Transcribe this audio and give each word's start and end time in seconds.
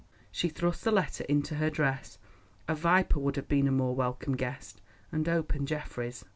She 0.31 0.49
thrust 0.49 0.83
the 0.83 0.91
letter 0.91 1.23
into 1.29 1.53
her 1.57 1.69
dress—a 1.69 2.73
viper 2.73 3.19
would 3.19 3.35
have 3.35 3.47
been 3.47 3.67
a 3.67 3.71
more 3.71 3.93
welcome 3.93 4.35
guest—and 4.35 5.29
opened 5.29 5.67
Geoffrey's. 5.67 6.25